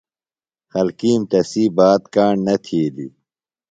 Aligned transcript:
خلکِیم 0.71 1.21
تسی 1.31 1.63
بات 1.77 2.03
کاݨ 2.13 2.35
نہ 2.45 2.55
تِھیلیۡ۔ 2.63 3.11